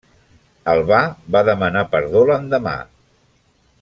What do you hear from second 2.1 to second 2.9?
l'endemà.